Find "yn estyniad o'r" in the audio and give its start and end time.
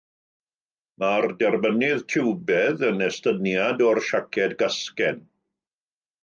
2.87-4.03